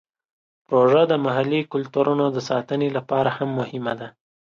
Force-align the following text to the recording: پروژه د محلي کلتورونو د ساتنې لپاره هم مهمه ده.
پروژه 0.67 1.03
د 1.07 1.13
محلي 1.25 1.61
کلتورونو 1.73 2.25
د 2.31 2.37
ساتنې 2.49 2.87
لپاره 2.97 3.29
هم 3.37 3.49
مهمه 3.59 3.93
ده. 3.99 4.07